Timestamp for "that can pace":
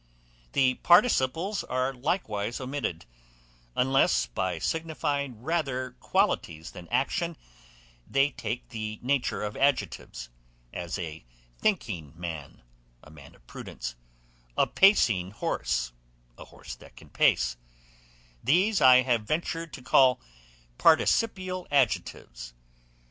16.77-17.55